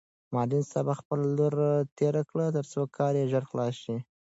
معلم 0.33 0.63
صاحب 0.71 0.87
خپل 0.99 1.19
لور 1.37 1.55
تېره 1.97 2.21
کړ 2.29 2.37
ترڅو 2.55 2.81
کار 2.97 3.13
یې 3.19 3.29
ژر 3.31 3.43
خلاص 3.49 3.75
شي. 3.83 3.95